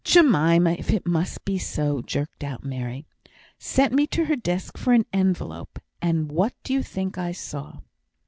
"Jemima, 0.03 0.71
if 0.79 0.89
it 0.89 1.05
must 1.05 1.45
be 1.45 1.59
so," 1.59 2.01
jerked 2.01 2.43
out 2.43 2.63
Mary, 2.63 3.05
"sent 3.59 3.93
me 3.93 4.07
to 4.07 4.25
her 4.25 4.35
desk 4.35 4.75
for 4.75 4.93
an 4.93 5.05
envelope, 5.13 5.77
and 6.01 6.31
what 6.31 6.55
do 6.63 6.73
you 6.73 6.81
think 6.81 7.19
I 7.19 7.33
saw?" 7.33 7.81